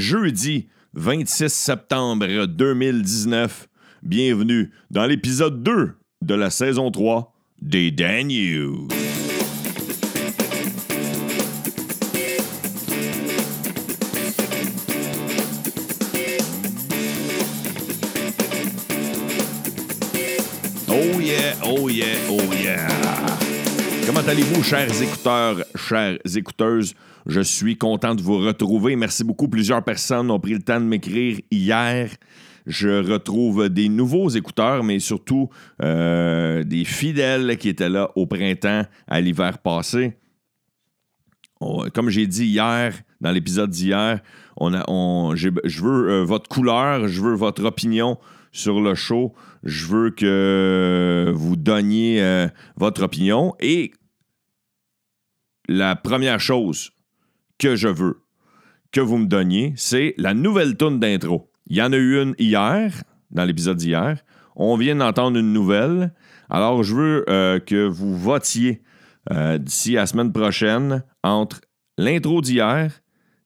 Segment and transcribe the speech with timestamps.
[0.00, 3.68] jeudi 26 septembre 2019.
[4.02, 5.92] Bienvenue dans l'épisode 2
[6.22, 8.30] de la saison 3 des Dan.
[20.88, 22.88] Oh yeah, oh yeah, oh yeah.
[24.06, 26.94] Comment allez-vous, chers écouteurs, chères écouteuses?
[27.26, 28.96] Je suis content de vous retrouver.
[28.96, 29.48] Merci beaucoup.
[29.48, 32.10] Plusieurs personnes ont pris le temps de m'écrire hier.
[32.66, 35.48] Je retrouve des nouveaux écouteurs, mais surtout
[35.82, 40.16] euh, des fidèles qui étaient là au printemps, à l'hiver passé.
[41.94, 44.20] Comme j'ai dit hier, dans l'épisode d'hier,
[44.56, 45.48] on on- je
[45.82, 48.18] veux euh, votre couleur, je veux votre opinion
[48.52, 49.34] sur le show.
[49.62, 53.54] Je veux que vous donniez euh, votre opinion.
[53.60, 53.92] Et
[55.68, 56.90] la première chose
[57.60, 58.22] que je veux
[58.90, 61.52] que vous me donniez, c'est la nouvelle tune d'intro.
[61.66, 62.92] Il y en a eu une hier,
[63.30, 64.24] dans l'épisode d'hier.
[64.56, 66.12] On vient d'entendre une nouvelle.
[66.48, 68.82] Alors, je veux euh, que vous votiez
[69.30, 71.60] euh, d'ici la semaine prochaine entre
[71.98, 72.90] l'intro d'hier,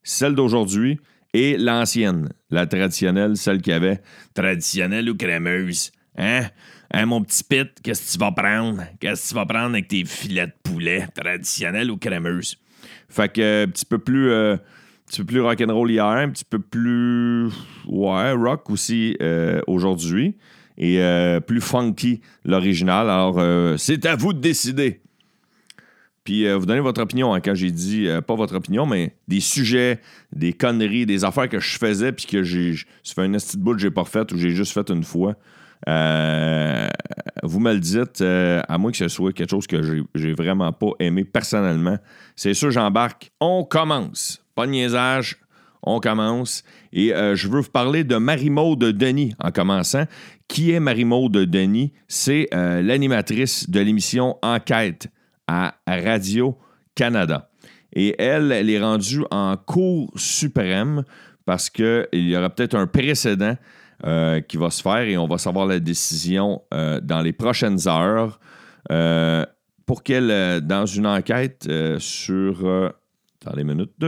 [0.02, 0.98] celle d'aujourd'hui
[1.34, 4.00] et l'ancienne, la traditionnelle, celle qu'il y avait.
[4.32, 5.90] Traditionnelle ou crémeuse?
[6.16, 6.44] Hein?
[6.92, 8.84] Hein, mon petit pit, qu'est-ce que tu vas prendre?
[9.00, 11.08] Qu'est-ce que tu vas prendre avec tes filets de poulet?
[11.14, 12.56] Traditionnelle ou crémeuse?
[13.14, 14.30] Fait que euh, un petit peu plus.
[14.30, 17.48] euh, un petit peu plus rock'n'roll hier, un petit peu plus.
[17.86, 20.34] Ouais, rock aussi euh, aujourd'hui.
[20.76, 23.08] Et euh, plus funky l'original.
[23.08, 25.02] Alors, euh, c'est à vous de décider.
[26.24, 29.14] Puis euh, vous donnez votre opinion hein, quand j'ai dit, euh, pas votre opinion, mais
[29.28, 30.00] des sujets,
[30.32, 32.74] des conneries, des affaires que je faisais, puis que j'ai.
[33.04, 35.36] Fait un petit bout que j'ai pas fait ou j'ai juste fait une fois.
[35.88, 36.88] Euh,
[37.42, 40.72] vous me le dites, euh, à moins que ce soit quelque chose que j'ai- vraiment
[40.72, 41.98] pas aimé personnellement.
[42.36, 43.30] C'est sûr, j'embarque.
[43.40, 44.42] On commence.
[44.54, 45.36] Pas de niaisage.
[45.82, 46.64] On commence.
[46.92, 50.04] Et euh, je veux vous parler de Marie-Maude Denis en commençant.
[50.48, 51.92] Qui est Marie-Maude Denis?
[52.08, 55.08] C'est l'animatrice de l'émission Enquête
[55.46, 57.50] à Radio-Canada.
[57.92, 61.04] Et elle, elle est rendue en Cour suprême
[61.44, 63.56] parce qu'il y aura peut-être un précédent
[64.06, 67.88] euh, qui va se faire et on va savoir la décision euh, dans les prochaines
[67.88, 68.38] heures
[68.92, 69.44] euh,
[69.86, 72.66] pour qu'elle, dans une enquête sur...
[72.66, 72.88] euh,
[73.42, 74.04] attendez une minute,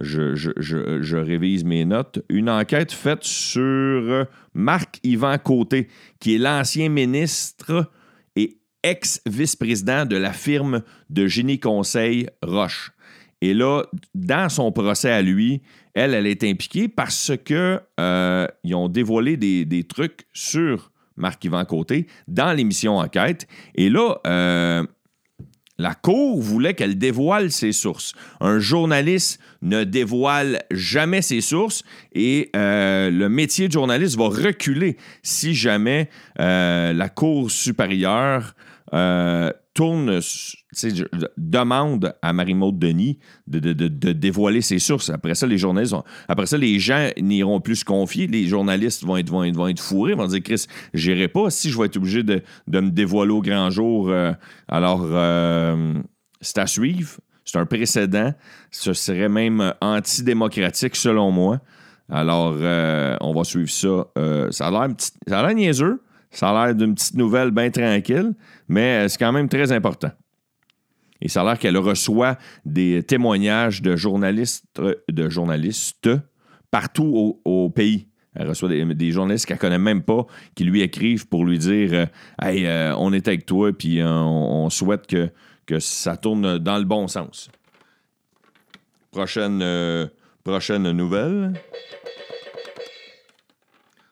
[0.00, 2.22] je, je- je- je révise mes notes.
[2.28, 5.88] Une enquête faite sur Marc-Yvan Côté,
[6.20, 7.90] qui est l'ancien ministre
[8.36, 12.92] et ex-vice-président de la firme de génie conseil Roche.
[13.40, 13.82] Et là,
[14.14, 15.62] dans son procès à lui,
[15.94, 22.06] elle, elle est impliquée parce que euh, ils ont dévoilé des, trucs sur Marc-Yvan Côté
[22.26, 23.46] dans l'émission Enquête.
[23.74, 24.84] Et là, euh,
[25.78, 28.12] la Cour voulait qu'elle dévoile ses sources.
[28.40, 34.96] Un journaliste ne dévoile jamais ses sources et euh, le métier de journaliste va reculer
[35.22, 38.54] si jamais euh, la Cour supérieure
[39.74, 40.20] tourne,
[41.36, 45.10] demande à Marie-Maude Denis de, de- de- dévoiler ses sources.
[45.10, 45.94] Après ça, les journalistes
[46.28, 48.26] après ça, les gens n'iront plus se confier.
[48.28, 51.78] Les journalistes vont être, vont vont être fourrés, vont dire Chris, j'irai pas si je
[51.78, 54.08] vais être obligé de, me dévoiler au grand jour.
[54.08, 54.32] euh,
[54.68, 55.94] alors, euh,
[56.40, 57.18] c'est à suivre.
[57.44, 58.32] C'est un précédent.
[58.70, 61.60] Ce serait même antidémocratique, selon moi.
[62.10, 64.06] Alors, euh, on va suivre ça.
[64.50, 66.00] Ça a l'air niaiseux.
[66.34, 68.34] Ça a l'air d'une petite nouvelle bien tranquille,
[68.68, 70.10] mais euh, c'est quand même très important.
[71.20, 76.10] Et ça a l'air qu'elle reçoit des témoignages de journalistes, euh, de journalistes
[76.72, 78.08] partout au, pays.
[78.34, 82.06] Elle reçoit des, journalistes qu'elle connaît même pas, qui lui écrivent pour lui dire euh,
[82.42, 82.66] Hey,
[82.98, 85.30] on est avec toi, puis on, on souhaite que,
[85.66, 87.48] que ça tourne dans le bon sens.
[89.12, 90.10] Prochaine,
[90.42, 91.52] prochaine nouvelle.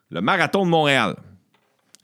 [0.09, 1.17] Le marathon de Montréal.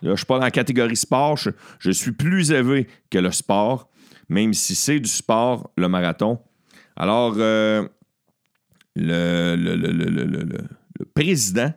[0.02, 1.38] Là, je suis pas dans la catégorie sport.
[1.80, 3.90] Je, suis plus élevé que le sport,
[4.30, 6.40] même si c'est du sport, le marathon.
[6.96, 7.88] Alors, euh,
[8.96, 11.74] le, le- président,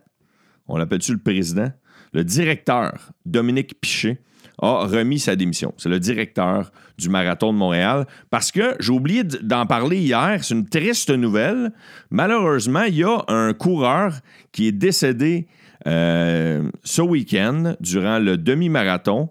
[0.67, 1.71] on l'appelle-tu le président?
[2.13, 4.19] Le directeur, Dominique Piché,
[4.61, 5.73] a remis sa démission.
[5.77, 8.05] C'est le directeur du Marathon de Montréal.
[8.29, 11.73] Parce que j'ai oublié d'en parler hier, c'est une triste nouvelle.
[12.09, 14.19] Malheureusement, il y a un coureur
[14.51, 15.47] qui est décédé
[15.87, 19.29] euh, ce week-end durant le demi-marathon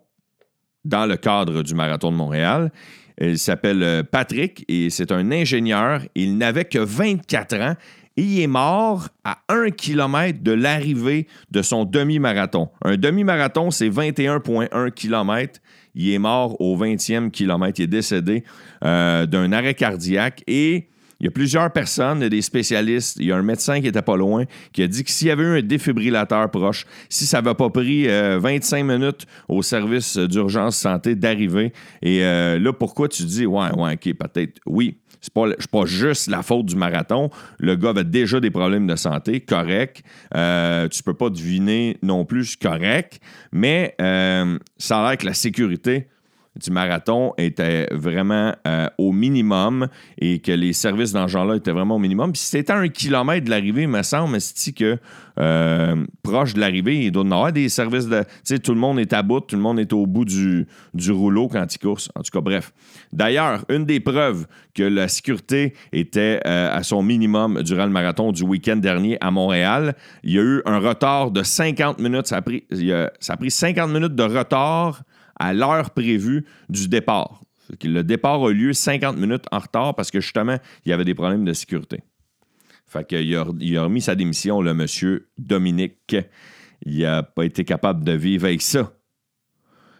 [0.85, 2.73] dans le cadre du Marathon de Montréal.
[3.21, 6.03] Il s'appelle euh, Patrick et c'est un ingénieur.
[6.15, 7.75] Il n'avait que 24 ans
[8.17, 12.69] et il est mort à 1 km de l'arrivée de son demi-marathon.
[12.85, 15.61] Un demi-marathon, c'est 21,1 km.
[15.95, 17.81] Il est mort au 20e kilomètre.
[17.81, 18.45] Il est décédé
[18.85, 20.89] euh, d'un arrêt cardiaque et
[21.23, 23.81] Il y a plusieurs personnes, il y a des spécialistes, il y a un médecin
[23.81, 26.85] qui était pas loin, qui a dit que s'il y avait eu un défibrillateur proche,
[27.09, 31.73] si ça n'avait pas pris 25 minutes au service d'urgence santé d'arriver,
[32.03, 36.43] et là, pourquoi tu dis, ouais, ouais, ok, peut-être, oui, c'est pas, pas juste la
[36.43, 37.31] faute du marathon.
[37.59, 40.03] Le gars avait déjà des problèmes de santé, correct.
[40.35, 43.21] Euh, tu peux pas deviner non plus correct,
[43.53, 46.09] mais euh, ça a l'air que la sécurité
[46.61, 49.89] du marathon était vraiment euh, au minimum
[50.19, 52.33] et que les services ce genre-là étaient vraiment au minimum.
[52.33, 54.99] Puis c'était un kilomètre de l'arrivée, il me semble, c'est que
[55.39, 58.21] euh, proche de l'arrivée, il doit y avoir des services de.
[58.21, 60.67] Tu sais, tout le monde est à bout, tout le monde est au bout du,
[60.93, 62.11] du rouleau quand il course.
[62.15, 62.73] En tout cas, bref.
[63.13, 68.33] D'ailleurs, une des preuves que la sécurité était euh, à son minimum durant le marathon
[68.33, 72.27] du week-end dernier à Montréal, il y a eu un retard de 50 minutes.
[72.27, 72.65] Ça a pris,
[73.21, 75.03] ça a pris 50 minutes de retard
[75.43, 77.43] à l'heure prévue du départ.
[77.83, 81.05] Le départ a eu lieu 50 minutes en retard parce que justement, il y avait
[81.05, 82.01] des problèmes de sécurité.
[82.87, 86.15] Fait qu'il a, il a remis sa démission, le monsieur Dominique.
[86.87, 88.93] Il n'a pas été capable de vivre avec ça.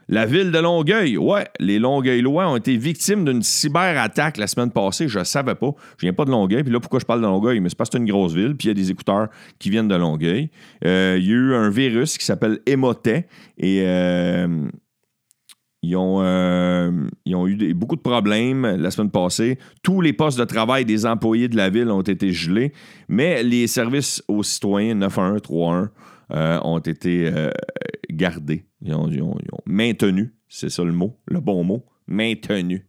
[0.09, 5.09] La ville de Longueuil, ouais, les Longueuil-Lois ont été victimes d'une cyberattaque la semaine passée.
[5.09, 5.71] Je ne savais pas.
[5.97, 6.63] Je viens pas de Longueuil.
[6.63, 7.61] Puis là, pourquoi je parle de Longueuil?
[7.61, 8.55] Mais c'est parce que c'est une grosse ville.
[8.57, 9.29] Puis il y a des écouteurs
[9.59, 10.51] qui viennent de Longueuil.
[10.85, 13.27] Euh, il y a eu un virus qui s'appelle Emotet.
[13.57, 14.69] Et euh,
[15.83, 19.59] ils ont, euh, ont eu beaucoup de problèmes la semaine passée.
[19.83, 22.73] Tous les postes de travail des employés de la ville ont été gelés,
[23.09, 25.91] mais les services aux citoyens 911, 31
[26.33, 27.51] euh, ont été euh,
[28.11, 28.65] gardés.
[28.81, 29.37] Ils ont, ils ont
[29.67, 32.83] maintenus, c'est ça le mot, le bon mot, maintenus.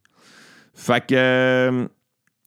[0.76, 1.88] Fait que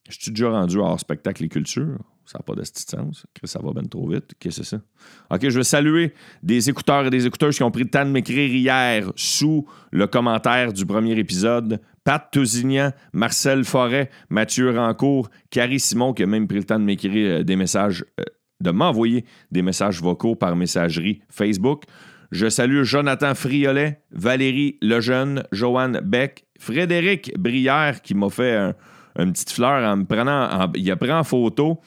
[0.08, 1.98] je suis déjà rendu hors spectacle et culture.
[2.26, 3.24] Ça n'a pas de sens.
[3.44, 4.34] Ça va bien trop vite.
[4.40, 4.82] Qu'est-ce que c'est ça?
[5.30, 6.12] OK, je veux saluer
[6.42, 10.08] des écouteurs et des écouteuses qui ont pris le temps de m'écrire hier sous le
[10.08, 11.80] commentaire du premier épisode.
[12.02, 16.84] Pat Tousignan, Marcel Forêt, Mathieu Rancourt, Carrie Simon qui a même pris le temps de
[16.84, 18.24] m'écrire euh, des messages, euh,
[18.60, 21.84] de m'envoyer des messages vocaux par messagerie Facebook.
[22.32, 28.74] Je salue Jonathan Friolet, Valérie Lejeune, Joanne Beck, Frédéric Brière qui m'a fait un,
[29.18, 31.80] une petite fleur en me prenant, il a pris en photo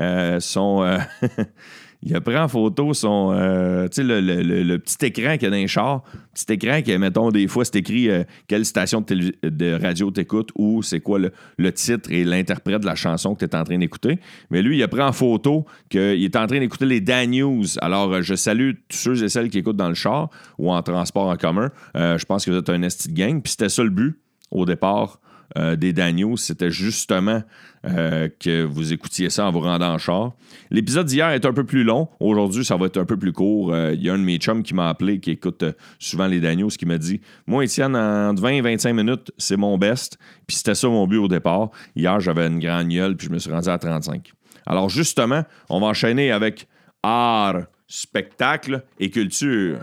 [0.00, 0.82] euh, son.
[0.82, 0.98] Euh,
[2.02, 3.32] il a en photo son.
[3.34, 6.02] Euh, tu sais, le, petit écran qu'il y a dans les chars.
[6.34, 8.08] Petit écran qui, mettons, des fois, c'est écrit
[8.48, 13.34] quelle station de, radio t'écoutes ou c'est quoi le, titre et l'interprète de la chanson
[13.34, 14.18] que tu es en train d'écouter.
[14.50, 17.66] Mais lui, il a pris en photo qu'il est en train d'écouter les Dan News.
[17.80, 21.28] Alors, je salue tous ceux et celles qui écoutent dans le char ou en transport
[21.28, 21.70] en commun.
[21.94, 23.42] je pense que vous êtes un esti gang.
[23.42, 24.18] Puis c'était ça le but
[24.50, 25.20] au départ
[25.56, 27.42] euh, des Daniels, c'était justement
[27.84, 30.32] euh, que vous écoutiez ça en vous rendant en char.
[30.70, 32.08] L'épisode d'hier est un peu plus long.
[32.20, 33.72] Aujourd'hui, ça va être un peu plus court.
[33.72, 35.64] Euh, il y a un de mes chums qui m'a appelé, qui écoute
[35.98, 40.18] souvent les Daniels, qui m'a dit Moi, Étienne, en 20 25 minutes, c'est mon best.
[40.46, 41.70] Puis c'était ça mon but au départ.
[41.96, 44.32] Hier, j'avais une grande gueule, puis je me suis rendu à 35.
[44.66, 46.68] Alors, justement, on va enchaîner avec
[47.02, 49.78] art, spectacle et culture.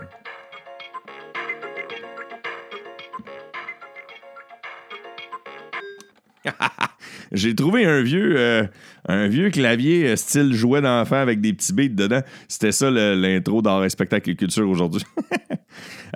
[7.32, 8.64] J'ai trouvé un vieux, euh,
[9.08, 12.22] un vieux clavier euh, style jouet d'enfant avec des petits beats dedans.
[12.48, 15.04] C'était ça l'intro dans Spectacle et Culture aujourd'hui.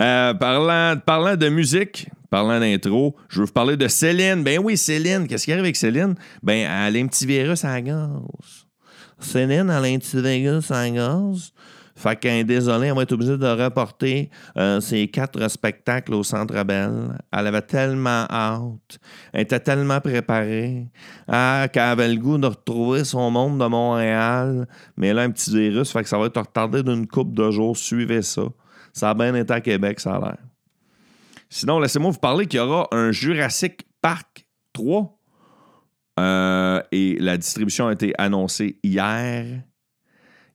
[0.00, 4.42] Euh, parlant, parlant de musique, parlant d'intro, je veux vous parler de Céline.
[4.42, 5.28] Ben oui, Céline.
[5.28, 6.16] Qu'est-ce qui arrive avec Céline?
[6.42, 8.08] Ben, elle a un petit virus à la gaz.
[9.20, 11.52] Céline, elle a un petit virus à la gaz.
[11.96, 16.60] Fait qu'un désolé, on va être obligé de reporter euh, ses quatre spectacles au Centre
[16.64, 17.16] Bell.
[17.32, 18.98] Elle avait tellement hâte.
[19.32, 20.88] Elle était tellement préparée.
[21.28, 24.66] Ah, qu'elle avait le goût de retrouver son monde de Montréal.
[24.96, 27.76] Mais là, un petit virus, fait que ça va être retardé d'une coupe de jours.
[27.76, 28.42] Suivez ça.
[28.92, 30.38] Ça a bien été à Québec, ça a l'air.
[31.48, 35.16] Sinon, laissez-moi vous parler qu'il y aura un Jurassic Park 3.
[36.18, 39.62] Euh, et la distribution a été annoncée hier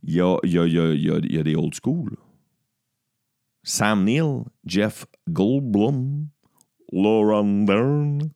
[0.04, 2.16] il y a, des old school.
[3.64, 6.28] Sam Neill, Jeff Goldblum,
[6.92, 8.32] Lauren Dern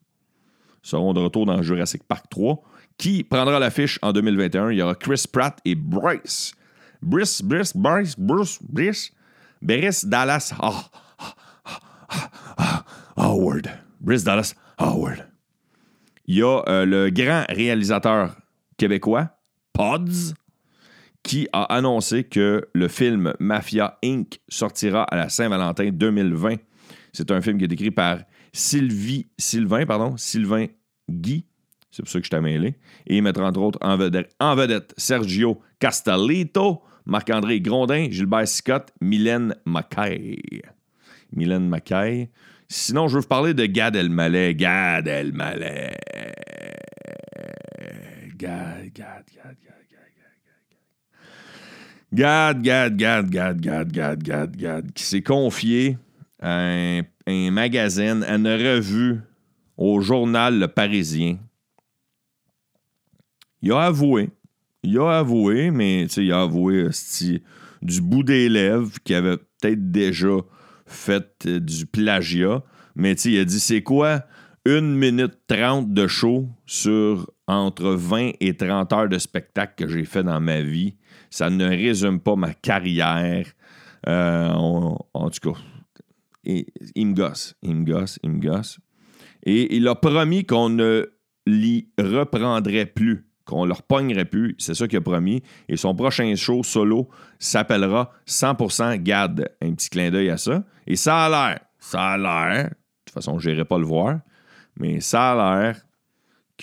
[0.81, 2.61] seront de retour dans Jurassic Park 3.
[2.97, 4.71] Qui prendra l'affiche en 2021?
[4.71, 6.53] Il y aura Chris Pratt et Bryce.
[7.01, 9.11] Brice, Brice, Bryce, Bruce, Brice,
[9.61, 10.53] Brice Dallas
[13.15, 13.69] Howard.
[13.99, 15.27] Brice Dallas Howard.
[16.25, 18.35] Il y a euh, le grand réalisateur
[18.77, 19.29] québécois,
[19.73, 20.33] Pods,
[21.23, 24.39] qui a annoncé que le film Mafia Inc.
[24.49, 26.55] sortira à la Saint-Valentin 2020.
[27.13, 28.19] C'est un film qui est écrit par
[28.51, 30.67] Sylvie, Sylvain, pardon, Sylvain
[31.09, 31.45] Guy.
[31.91, 32.75] C'est pour ça que je t'ai mêlé.
[33.07, 40.61] Et il mettra entre autres en vedette, Sergio Castellito, Marc-André Grondin, Gilbert Scott, Mylène Mackay.
[41.31, 42.29] Mylène Mackay.
[42.67, 44.55] Sinon, je veux vous parler de Gad Elmaleh.
[44.55, 45.91] Gad Elmaleh.
[48.35, 49.82] Gad, Gad, Gad, Gad,
[52.13, 55.97] Gad, Gad, Gad, Gad, Gad, Gad, Gad, Gad, qui s'est confié
[56.39, 56.59] à
[57.25, 59.19] un, magazine, à une revue,
[59.77, 61.39] au journal Le Parisien.
[63.63, 64.29] Il a avoué,
[64.83, 66.89] il a avoué, mais il a avoué
[67.81, 70.37] du bout des lèvres qu'il avait peut-être déjà
[70.85, 72.61] fait du plagiat.
[72.95, 74.23] Mais il a dit c'est quoi
[74.65, 80.05] une minute trente de show sur entre 20 et 30 heures de spectacle que j'ai
[80.05, 80.95] fait dans ma vie.
[81.29, 83.45] Ça ne résume pas ma carrière.
[84.07, 85.59] Euh, en tout cas,
[86.43, 88.79] il, me gosse, il me gosse, il me gosse.
[89.43, 91.05] Et il a promis qu'on ne
[91.45, 94.55] l'y reprendrait plus, qu'on ne le repognerait plus.
[94.57, 95.41] C'est ça qu'il a promis.
[95.67, 97.09] Et son prochain show solo
[97.39, 99.49] s'appellera 100% GAD.
[99.61, 100.63] Un petit clin d'œil à ça.
[100.87, 102.69] Et ça a l'air, ça a l'air, de
[103.05, 104.19] toute façon, je n'irai pas le voir,
[104.77, 105.81] mais ça a l'air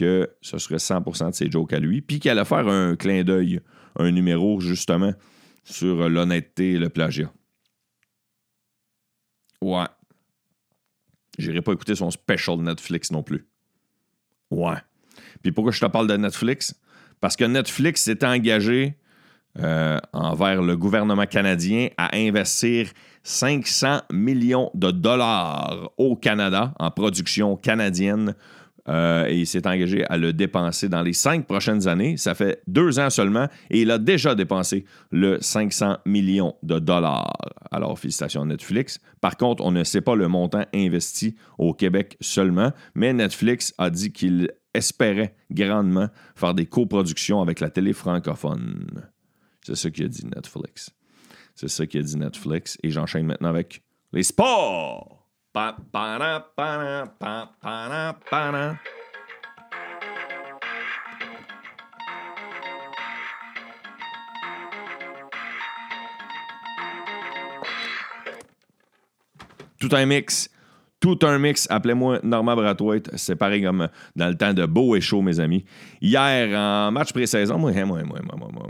[0.01, 3.23] que ce serait 100% de ses jokes à lui, puis qu'il allait faire un clin
[3.23, 3.61] d'œil,
[3.99, 5.13] un numéro justement
[5.63, 7.31] sur l'honnêteté et le plagiat.
[9.61, 9.85] Ouais.
[11.39, 13.47] J'irai pas écouter son special Netflix non plus.
[14.51, 14.79] Ouais.
[15.43, 16.75] Puis pourquoi je te parle de Netflix?
[17.21, 18.97] Parce que Netflix s'est engagé
[19.59, 22.91] euh, envers le gouvernement canadien à investir
[23.23, 28.35] 500 millions de dollars au Canada en production canadienne
[28.91, 32.17] euh, et il s'est engagé à le dépenser dans les cinq prochaines années.
[32.17, 37.37] Ça fait deux ans seulement et il a déjà dépensé le 500 millions de dollars.
[37.71, 38.99] Alors, félicitations à Netflix.
[39.21, 43.91] Par contre, on ne sait pas le montant investi au Québec seulement, mais Netflix a
[43.91, 49.09] dit qu'il espérait grandement faire des coproductions avec la télé francophone.
[49.63, 50.91] C'est ce qu'a dit Netflix.
[51.55, 52.79] C'est ça qu'a dit Netflix.
[52.83, 53.83] Et j'enchaîne maintenant avec
[54.13, 55.20] les sports.
[69.81, 70.51] Tout un mix.
[71.01, 71.67] Tout un mix.
[71.69, 73.11] Appelez-moi Normand Brathwaite.
[73.17, 75.65] C'est pareil comme dans le temps de beau et chaud, mes amis.
[76.01, 78.67] Hier, en match pré-saison, moi, moi, moi, moi, moi,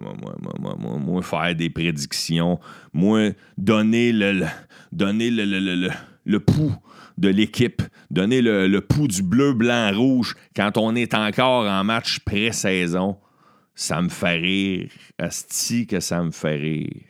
[0.59, 2.59] moi, moi, moi, faire des prédictions,
[2.95, 4.47] moi, donner le,
[4.93, 5.91] donner le, le, le le
[6.39, 6.75] pouls
[7.19, 12.21] de l'équipe, donner le, pouls du bleu, blanc, rouge quand on est encore en match
[12.21, 13.19] pré-saison,
[13.75, 14.91] ça me fait rire.
[15.19, 17.03] Asti que ça me fait rire.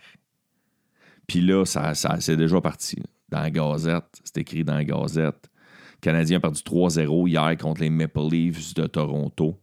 [1.27, 3.01] Puis là, ça, c'est déjà parti.
[3.29, 5.49] Dans la Gazette, c'est écrit dans la Gazette.
[5.95, 9.61] Le Canadien a perdu 3-0 hier contre les Maple Leafs de Toronto.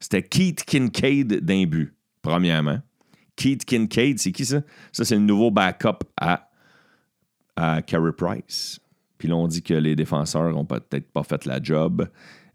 [0.00, 2.80] C'était Keith Kincaid d'un but, premièrement.
[3.36, 4.62] Keith Kincaid, c'est qui ça?
[4.92, 6.50] Ça, c'est le nouveau backup à,
[7.54, 8.80] à Carey Price.
[9.18, 12.08] Puis là, on dit que les défenseurs n'ont peut-être pas fait la job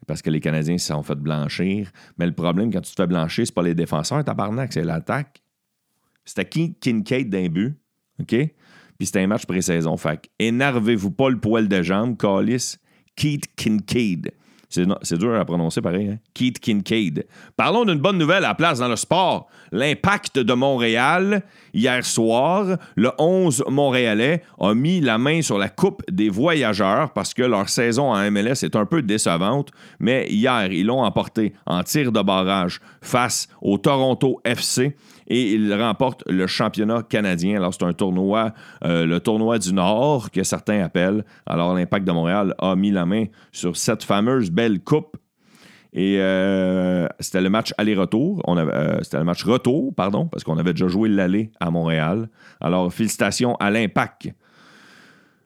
[0.07, 1.91] parce que les Canadiens se sont fait blanchir.
[2.17, 5.41] Mais le problème, quand tu te fais blanchir, c'est pas les défenseurs, tabarnak, c'est l'attaque.
[6.25, 6.75] C'était qui?
[6.75, 7.75] Kincaid d'un but,
[8.19, 8.35] OK?
[8.97, 9.97] Puis c'était un match pré-saison.
[9.97, 12.77] Fait énervez-vous pas le poil de jambe, Callis.
[13.15, 14.31] Keith Kincaid.
[14.71, 16.17] C'est dur à prononcer pareil, hein?
[16.33, 17.27] Keith Kincaid.
[17.57, 19.47] Parlons d'une bonne nouvelle à la place dans le sport.
[19.71, 26.01] L'impact de Montréal, hier soir, le 11 Montréalais a mis la main sur la Coupe
[26.09, 30.85] des voyageurs parce que leur saison en MLS est un peu décevante, mais hier, ils
[30.85, 34.95] l'ont emporté en tir de barrage face au Toronto FC
[35.27, 37.57] et il remporte le championnat canadien.
[37.57, 41.23] Alors, c'est un tournoi, euh, le tournoi du Nord, que certains appellent.
[41.45, 45.17] Alors, l'Impact de Montréal a mis la main sur cette fameuse belle coupe.
[45.93, 48.41] Et euh, c'était le match aller-retour.
[48.47, 52.29] Euh, c'était le match retour, pardon, parce qu'on avait déjà joué l'aller à Montréal.
[52.59, 54.29] Alors, félicitations à l'Impact.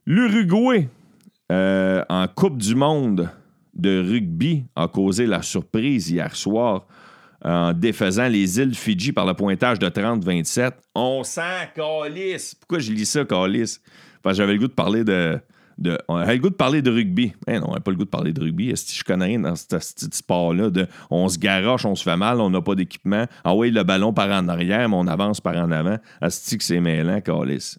[0.06, 0.88] L'Uruguay,
[1.50, 3.30] en Coupe du Monde
[3.74, 6.86] de rugby, a causé la surprise hier soir
[7.46, 10.72] en défaisant les îles Fidji par le pointage de 30-27.
[10.96, 12.56] On sent Calis.
[12.60, 13.78] Pourquoi je lis ça, Calis?
[14.24, 15.40] Parce que j'avais le goût de parler de.
[15.78, 17.34] de on avait le goût de parler de rugby.
[17.48, 18.74] Eh non, on pas le goût de parler de rugby.
[18.76, 22.42] Je connais rien dans ce, petit sport-là, de on se garoche, on se fait mal,
[22.42, 23.26] on n'a pas d'équipement.
[23.44, 25.98] Ah oui, le ballon part en arrière, mais on avance par en avant.
[26.22, 27.76] Asti que c'est mêlant, Calis.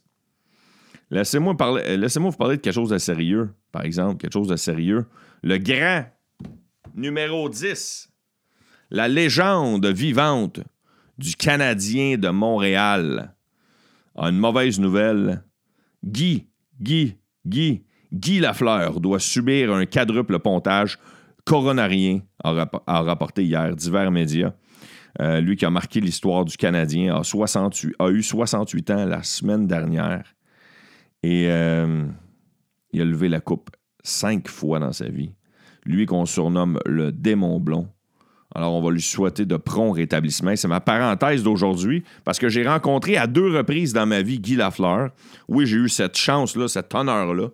[1.10, 4.56] Laissez-moi parler, laissez-moi vous parler de quelque chose de sérieux, par exemple, quelque chose de
[4.56, 5.06] sérieux.
[5.42, 6.04] Le grand
[6.94, 8.10] numéro 10
[8.90, 10.60] la légende vivante
[11.18, 13.34] du Canadien de Montréal
[14.16, 15.42] a une mauvaise nouvelle.
[16.04, 16.46] Guy,
[16.80, 20.98] Guy, Guy, Guy Lafleur doit subir un quadruple pontage
[21.44, 24.52] coronarien, a, rapporté hier divers médias.
[25.20, 29.22] Euh, lui qui a marqué l'histoire du Canadien, a, 68, a eu 68 ans la
[29.22, 30.34] semaine dernière.
[31.22, 32.04] Et euh,
[32.92, 33.70] il a levé la coupe
[34.02, 35.34] cinq fois dans sa vie.
[35.86, 37.88] Lui qu'on surnomme le démon blond
[38.56, 40.56] Alors, on va lui souhaiter de prompt rétablissement.
[40.56, 44.56] C'est ma parenthèse d'aujourd'hui parce que j'ai rencontré à deux reprises dans ma vie Guy
[44.56, 45.10] Lafleur.
[45.46, 47.48] Oui, j'ai eu cette chance-là, cet honneur-là.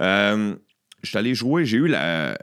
[0.00, 0.54] Euh,
[1.02, 2.38] je allé jouer, j'ai eu la,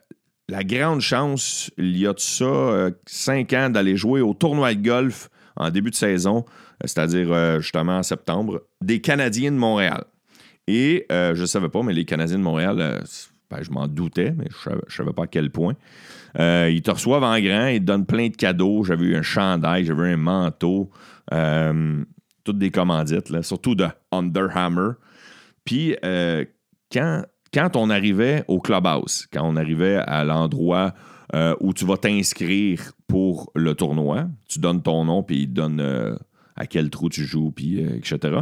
[0.49, 4.83] grande chance, il y a de ça euh, cinq ans, d'aller jouer au tournoi de
[4.83, 10.03] golf en début de saison, euh, c'est-à-dire justement en septembre, des Canadiens de Montréal.
[10.67, 13.01] Et je ne savais pas, mais les Canadiens de Montréal,
[13.49, 15.73] ben, je m'en doutais, mais je ne savais pas à quel point.
[16.37, 18.83] Euh, ils te reçoivent en grand, ils te donnent plein de cadeaux.
[18.83, 20.89] J'avais eu un chandail, j'avais un manteau,
[21.33, 22.03] euh,
[22.43, 24.91] toutes des commandites, surtout de Under Hammer.
[25.65, 26.45] Puis euh,
[26.91, 30.93] quand, quand on arrivait au clubhouse, quand on arrivait à l'endroit
[31.59, 36.17] où tu vas t'inscrire pour le tournoi, tu donnes ton nom, puis ils te donnent
[36.55, 38.39] à quel trou tu joues, puis etc.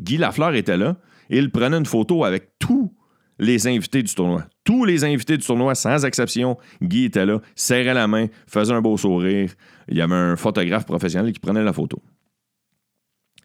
[0.00, 0.96] Guy Lafleur était là
[1.30, 2.92] et il prenait une photo avec tous
[3.38, 7.94] les invités du tournoi tous les invités du tournoi, sans exception, Guy était là, serrait
[7.94, 9.54] la main, faisait un beau sourire.
[9.88, 12.02] Il y avait un photographe professionnel qui prenait la photo.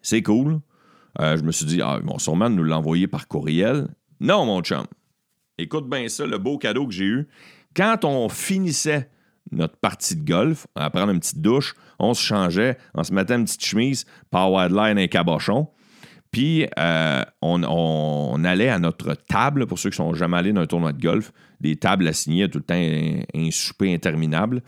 [0.01, 0.59] C'est cool.
[1.21, 3.87] Euh, je me suis dit, ah, vont sûrement nous l'envoyer par courriel.
[4.19, 4.83] Non, mon chum.
[5.57, 7.29] Écoute bien ça, le beau cadeau que j'ai eu.
[7.73, 9.09] Quand on finissait
[9.49, 13.35] notre partie de golf, on prendre une petite douche, on se changeait, on se mettait
[13.35, 15.69] une petite chemise, power line et cabochon.
[16.33, 20.65] Puis, euh, on, allait à notre table, pour ceux qui sont jamais allés dans un
[20.65, 24.61] tournoi de golf, des tables assignées tout le temps, un, souper interminable.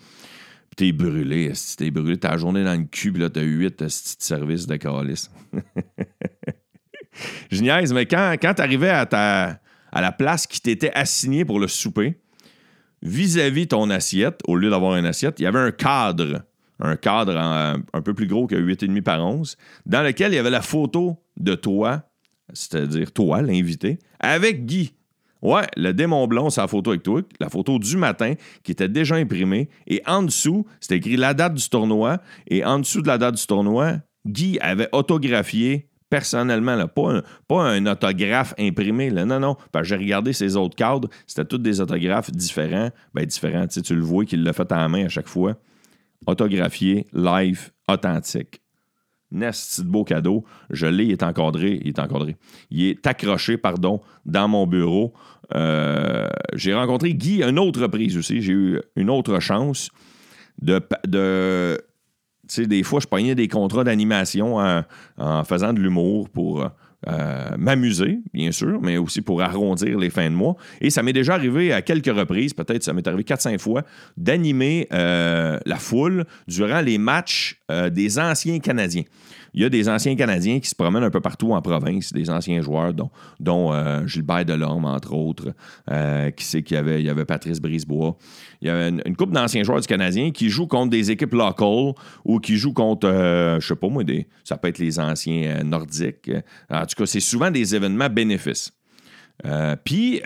[0.70, 3.84] Puis, t'es brûlé, t'es brûlé, t'as la journée dans le cul, puis là, t'as huit
[3.90, 5.32] services de calice.
[7.52, 9.60] Je niaise, mais quand, quand t'arrivais à, ta,
[9.92, 12.20] à la place qui t'était assignée pour le souper,
[13.02, 16.44] vis-à-vis ton assiette, au lieu d'avoir une assiette, il y avait un cadre
[16.80, 20.50] un cadre un peu plus gros que 8,5 par 11, dans lequel il y avait
[20.50, 22.04] la photo de toi,
[22.54, 24.94] c'est-à-dire toi, l'invité, avec Guy.
[25.42, 28.90] Ouais, le démon blond, c'est la photo avec toi, la photo du matin qui était
[28.90, 29.70] déjà imprimée.
[29.86, 32.20] Et en dessous, c'était écrit la date du tournoi.
[32.48, 37.86] Et en dessous de la date du tournoi, Guy avait autographié personnellement, pas, un, un,
[37.86, 39.10] autographe imprimé.
[39.12, 39.26] Là.
[39.26, 39.58] Non, non.
[39.84, 42.90] j'ai regardé ses autres cadres, c'était tous des autographes différents.
[43.14, 45.58] Ben, différents, tu le vois qu'il l'a fait à la main à chaque fois
[46.28, 48.62] autographié, live, authentique.
[49.32, 50.46] Nest, beau cadeau.
[50.70, 51.80] Je l'ai, il est encadré.
[51.82, 52.38] Il est encadré.
[52.70, 55.14] Il est accroché, pardon, dans mon bureau.
[55.54, 58.42] Euh, j'ai rencontré Guy une autre reprise aussi.
[58.42, 59.90] J'ai eu une autre chance
[60.62, 60.80] de.
[62.48, 64.58] tu sais, des fois, je pognais des contrats d'animation
[65.18, 66.70] en, faisant de l'humour pour
[67.08, 70.56] euh, m'amuser, bien sûr, mais aussi pour arrondir les fins de mois.
[70.82, 73.84] Et ça m'est déjà arrivé à quelques reprises, peut-être ça m'est arrivé 4-5 fois,
[74.18, 79.04] d'animer euh, la foule durant les matchs euh, des anciens Canadiens
[79.56, 82.30] il y a des anciens Canadiens qui se promènent un peu partout en province, des
[82.30, 85.54] anciens joueurs, dont, dont euh, Gilbert Delorme, entre autres.
[85.90, 88.18] Euh, qui sait qu'il y avait, il y avait Patrice Brisebois.
[88.62, 91.94] Il y a une, couple d'anciens joueurs du Canadien qui jouent contre des équipes locales
[92.26, 95.64] ou qui jouent contre, euh, je sais pas moi, des, ça peut être les anciens
[95.64, 96.30] nordiques.
[96.70, 98.74] En tout cas, c'est souvent des événements bénéfices.
[99.84, 100.22] Puis,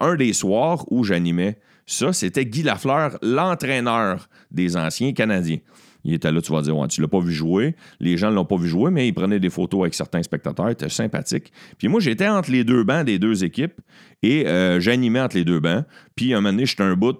[0.00, 5.58] un des soirs où j'animais ça, c'était Guy Lafleur, l'entraîneur des anciens Canadiens.
[6.06, 7.74] Il était là, tu vas dire, ouais, tu l'as pas vu jouer.
[7.98, 10.68] Les gens ne l'ont pas vu jouer, mais il prenait des photos avec certains spectateurs.
[10.68, 11.52] Était sympathique.
[11.78, 13.80] Puis moi, j'étais entre les deux bancs des deux équipes
[14.22, 15.84] et euh, j'animais entre les deux bancs.
[16.14, 17.16] Puis un moment donné, j'étais un bout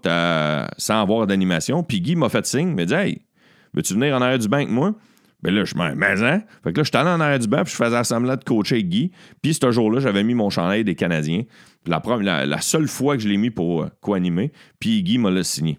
[0.78, 1.82] sans avoir d'animation.
[1.82, 3.22] Puis Guy m'a fait signe, il m'a dit, hey,
[3.74, 4.94] veux-tu venir en arrière du banc avec moi?
[5.42, 6.42] Ben là, je m'en mais hein?
[6.62, 8.82] Fait que là, j'étais allé en arrière du banc, puis je faisais semblant de coacher
[8.84, 9.10] Guy.
[9.42, 11.42] Puis ce jour-là, j'avais mis mon chandail des Canadiens.
[11.86, 15.78] La, seule fois que je l'ai mis pour euh, co-animer, puis Guy m'a le signé.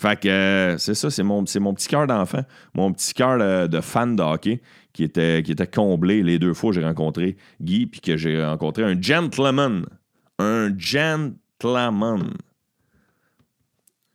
[0.00, 3.66] Fait que euh, c'est ça, c'est mon, mon petit cœur d'enfant, mon petit cœur euh,
[3.66, 4.62] de fan de hockey
[4.94, 8.42] qui était, qui était comblé les deux fois que j'ai rencontré Guy, puis que j'ai
[8.42, 9.84] rencontré un gentleman.
[10.38, 12.32] Un gentleman.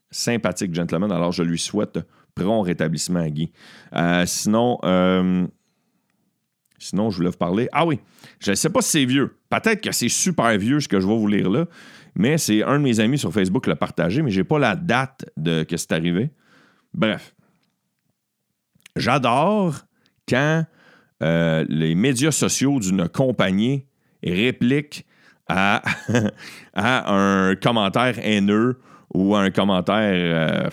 [0.09, 1.11] Sympathique gentleman.
[1.11, 1.99] Alors, je lui souhaite
[2.33, 3.51] prompt rétablissement à Guy.
[3.95, 4.79] Euh, sinon,
[6.79, 7.69] sinon, je voulais vous parler.
[7.71, 7.99] Ah oui,
[8.39, 9.37] je ne sais pas si c'est vieux.
[9.51, 11.67] Peut-être que c'est super vieux ce que je vais vous lire là,
[12.15, 14.59] mais c'est un de mes amis sur Facebook qui l'a partagé, mais je n'ai pas
[14.59, 16.31] la date de que c'est arrivé.
[16.93, 17.35] Bref.
[18.95, 19.75] J'adore
[20.27, 20.65] quand
[21.21, 23.85] euh, les médias sociaux d'une compagnie
[24.23, 25.05] répliquent
[25.47, 25.83] à,
[26.75, 28.79] un commentaire haineux
[29.13, 30.69] ou à un commentaire euh,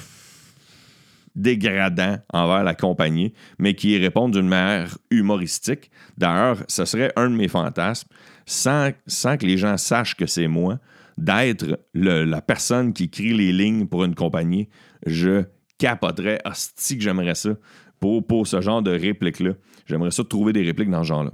[1.34, 5.90] dégradant envers la compagnie, mais qui répondent d'une manière humoristique.
[6.16, 8.08] D'ailleurs, ce serait un de mes fantasmes,
[8.46, 10.78] sans, sans que les gens sachent que c'est moi,
[11.24, 14.68] d'être la personne qui écrit les lignes pour une compagnie,
[15.06, 15.44] je
[15.78, 16.40] capoterais.
[16.44, 17.50] Hostie que j'aimerais ça
[18.00, 19.52] pour, ce genre de réplique-là.
[19.86, 21.32] J'aimerais ça trouver des répliques dans ce genre-là.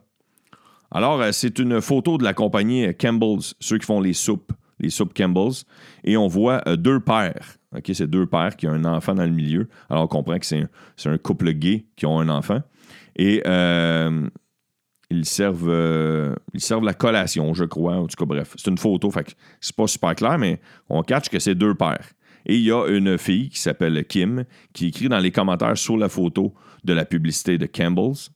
[0.90, 4.90] Alors, euh, c'est une photo de la compagnie Campbell's, ceux qui font les soupes, les
[4.90, 5.64] soupes Campbell's,
[6.04, 7.90] et on voit euh, deux pères OK?
[7.92, 9.68] C'est deux pères qui ont un enfant dans le milieu.
[9.90, 12.62] Alors, on comprend que c'est un, un, couple gay qui ont un enfant.
[13.16, 14.28] Et euh,
[15.10, 17.96] ils, servent, euh, ils servent la collation, je crois.
[17.96, 21.28] En tout cas, bref, c'est une photo, fait c'est pas super clair, mais on catch
[21.28, 22.12] que c'est deux pères.
[22.46, 25.96] Et il y a une fille qui s'appelle Kim qui écrit dans les commentaires sur
[25.96, 28.30] la photo de la publicité de Campbell's.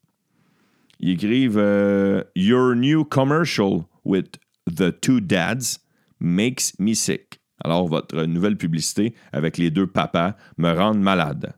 [1.00, 5.78] Ils écrivent euh, Your new commercial with the two dads
[6.20, 7.40] makes me sick.
[7.64, 11.54] Alors, votre nouvelle publicité avec les deux papas me rend malade.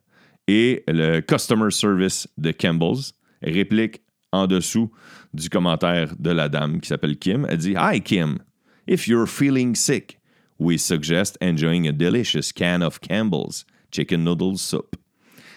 [0.47, 4.04] Et le customer service de Campbell's réplique
[4.35, 4.91] en dessous
[5.33, 7.47] du commentaire de la dame qui s'appelle Kim.
[7.49, 8.39] Elle dit Hi Kim,
[8.87, 10.19] if you're feeling sick,
[10.59, 14.97] we suggest enjoying a delicious can of Campbell's chicken noodle soup.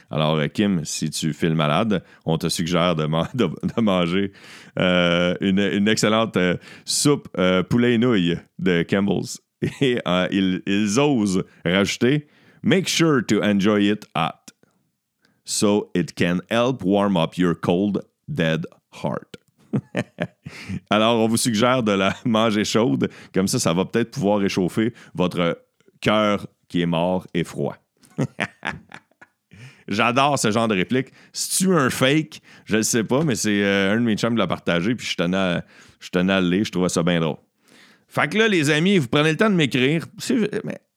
[0.10, 3.08] Alors, Kim, si tu files malade, on te suggère de,
[3.82, 4.32] manger
[4.80, 9.42] euh, une, excellente euh, soupe euh, poulet et nouilles de Campbell's.
[9.82, 9.98] Et
[10.32, 12.28] ils, ils osent rajouter
[12.62, 14.52] Make sure to enjoy it hot
[15.44, 18.66] so it can help warm up your cold, dead
[19.04, 19.38] heart.
[20.90, 23.10] Alors, on vous suggère de la manger chaude.
[23.34, 25.64] Comme ça, ça va peut-être pouvoir réchauffer votre
[26.02, 27.78] cœur qui est mort et froid.
[29.88, 31.14] J'adore ce genre de réplique.
[31.32, 34.34] Si tu un fake, je ne sais pas, mais c'est euh, un de mes chums
[34.34, 35.66] qui l'a partagé, puis je tenais, à,
[36.00, 37.38] je tenais à le je trouvais ça bien drôle.
[38.10, 40.06] Fait que là, les amis, vous prenez le temps de m'écrire.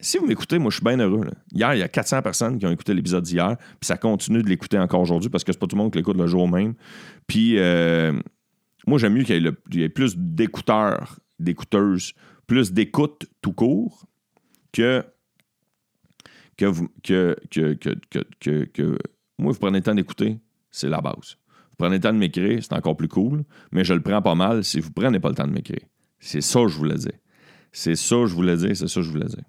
[0.01, 1.27] Si, vous m'écoutez, moi, je suis bien heureux.
[1.53, 4.49] Hier, il y a 400 personnes qui ont écouté l'épisode d'hier, puis ça continue de
[4.49, 6.75] l'écouter encore aujourd'hui parce que c'est pas tout le monde qui l'écoute le jour même.
[7.27, 8.13] Puis, euh,
[8.87, 12.15] moi, j'aime mieux qu'il y, ait plus d'écouteurs, d'écouteuses,
[12.47, 14.07] plus d'écoute tout court
[14.73, 15.05] que
[16.57, 18.99] que, vous, que, que, que, que,
[19.39, 20.39] moi, vous prenez le temps d'écouter,
[20.71, 21.39] c'est la base.
[21.71, 24.35] Vous prenez le temps de m'écrire, c'est encore plus cool, mais je le prends pas
[24.35, 25.87] mal si vous prenez pas le temps de m'écrire.
[26.19, 27.15] C'est ça que je voulais dire.
[27.73, 29.45] C'est ça que je voulais dire, c'est ça que je voulais dire.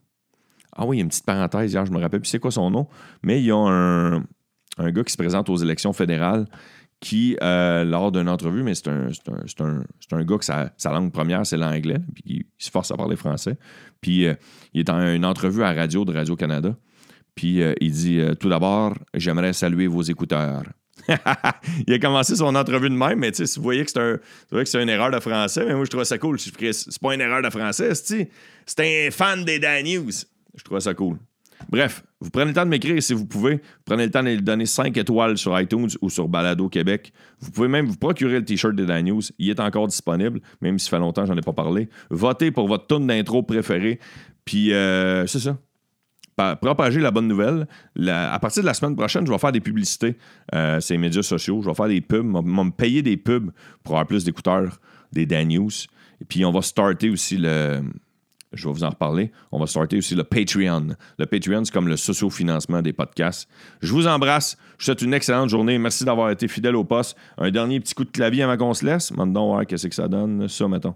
[0.75, 2.87] Ah oui, une petite parenthèse hier, je me rappelle plus c'est quoi son nom,
[3.23, 4.23] mais il y a un,
[4.77, 6.47] un gars qui se présente aux élections fédérales
[7.01, 10.91] qui, euh, lors d'une entrevue, mais c'est un, un, un, un, gars que sa, sa
[10.91, 13.57] langue première, c'est l'anglais, puis il, se force à parler français.
[14.01, 14.35] Puis euh,
[14.73, 16.75] il est en une entrevue à radio de Radio-Canada.
[17.33, 20.63] Puis euh, il dit Tout d'abord, j'aimerais saluer vos écouteurs.
[21.87, 24.19] il a commencé son entrevue de même, mais vous voyez que c'est un,
[24.65, 26.39] c'est une erreur de français, mais moi je trouve ça cool.
[26.39, 28.29] C'est pas une erreur de français, c'est
[28.79, 30.11] un fan des Dan News.
[30.55, 31.17] Je trouve ça cool.
[31.69, 33.61] Bref, vous prenez le temps de m'écrire si vous pouvez.
[33.85, 37.13] prenez le temps de donner 5 étoiles sur iTunes ou sur Balado Québec.
[37.39, 39.21] Vous pouvez même vous procurer le t-shirt de Dan News.
[39.37, 41.87] Il est encore disponible, même si ça fait longtemps que j'en ai pas parlé.
[42.09, 43.99] Votez pour votre tune d'intro préféré.
[44.43, 45.57] Puis euh, c'est ça
[46.59, 47.67] propager la bonne nouvelle.
[48.07, 50.17] à partir de la semaine prochaine, je vais faire des publicités
[50.53, 51.61] euh, sur les médias sociaux.
[51.61, 52.25] Je vais faire des pubs.
[52.25, 53.51] Je vais me payer des pubs
[53.83, 54.79] pour avoir plus d'écouteurs
[55.11, 55.71] des Dan News.
[56.19, 57.81] Et puis, on va starter aussi le.
[58.53, 59.31] Je vais vous en reparler.
[59.51, 60.95] On va starter aussi le Patreon.
[61.17, 63.49] Le Patreon, c'est comme le socio-financement des podcasts.
[63.81, 64.57] Je vous embrasse.
[64.77, 65.77] Je vous souhaite une excellente journée.
[65.77, 67.17] Merci d'avoir été fidèle au poste.
[67.37, 69.11] Un dernier petit coup de clavier avant qu'on se laisse.
[69.11, 70.49] Maintenant, voir qu'est-ce que ça donne.
[70.49, 70.95] Ça, mettons.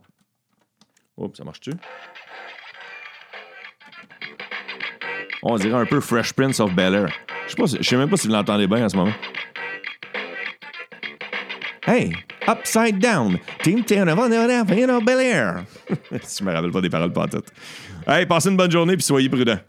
[1.17, 1.71] Oups, ça marche-tu?
[5.43, 7.09] On dirait un peu Fresh Prince of Bel Air.
[7.47, 9.13] Je sais, sais même pas si vous l'entendez bien en ce moment.
[11.87, 12.13] Hey,
[12.47, 15.63] Upside Down, Team Town of Bel Air.
[15.91, 17.47] je me rappelle pas des paroles pas toutes.
[18.07, 19.59] Hey, passez une bonne journée puis soyez prudents.